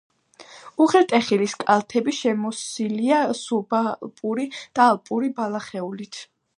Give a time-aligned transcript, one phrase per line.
[0.85, 6.25] უღელტეხილის კალთები შემოსილია სუბალპური და ალპური ბალახეულით.